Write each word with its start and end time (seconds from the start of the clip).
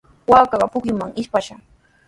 Waakaqa 0.31 0.67
pukyuman 0.71 1.15
ishkishqa. 1.21 1.55